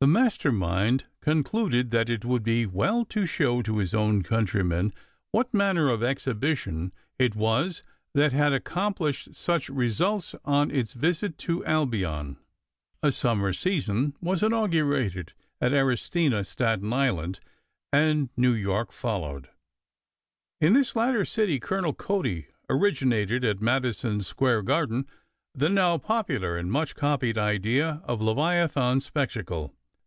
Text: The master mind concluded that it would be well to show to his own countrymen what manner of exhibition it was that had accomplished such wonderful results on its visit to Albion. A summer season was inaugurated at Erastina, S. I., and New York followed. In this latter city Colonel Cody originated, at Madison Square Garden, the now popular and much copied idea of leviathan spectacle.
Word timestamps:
The 0.00 0.06
master 0.06 0.52
mind 0.52 1.06
concluded 1.20 1.90
that 1.90 2.08
it 2.08 2.24
would 2.24 2.44
be 2.44 2.66
well 2.66 3.04
to 3.06 3.26
show 3.26 3.62
to 3.62 3.78
his 3.78 3.92
own 3.94 4.22
countrymen 4.22 4.92
what 5.32 5.52
manner 5.52 5.88
of 5.88 6.04
exhibition 6.04 6.92
it 7.18 7.34
was 7.34 7.82
that 8.14 8.30
had 8.30 8.52
accomplished 8.52 9.34
such 9.34 9.68
wonderful 9.68 9.76
results 9.80 10.34
on 10.44 10.70
its 10.70 10.92
visit 10.92 11.36
to 11.38 11.64
Albion. 11.64 12.36
A 13.02 13.10
summer 13.10 13.52
season 13.52 14.14
was 14.20 14.44
inaugurated 14.44 15.32
at 15.60 15.72
Erastina, 15.72 16.42
S. 16.48 16.56
I., 16.60 17.32
and 17.92 18.28
New 18.36 18.52
York 18.54 18.92
followed. 18.92 19.48
In 20.60 20.74
this 20.74 20.94
latter 20.94 21.24
city 21.24 21.58
Colonel 21.58 21.92
Cody 21.92 22.46
originated, 22.70 23.44
at 23.44 23.60
Madison 23.60 24.20
Square 24.20 24.62
Garden, 24.62 25.08
the 25.56 25.68
now 25.68 25.98
popular 25.98 26.56
and 26.56 26.70
much 26.70 26.94
copied 26.94 27.36
idea 27.36 28.00
of 28.04 28.22
leviathan 28.22 29.00
spectacle. 29.00 29.74